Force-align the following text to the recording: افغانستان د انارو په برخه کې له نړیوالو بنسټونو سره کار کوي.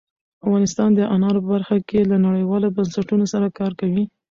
افغانستان 0.45 0.89
د 0.95 1.01
انارو 1.15 1.43
په 1.43 1.49
برخه 1.55 1.77
کې 1.89 1.99
له 2.11 2.17
نړیوالو 2.27 2.73
بنسټونو 2.75 3.25
سره 3.33 3.47
کار 3.59 3.71
کوي. 3.79 4.03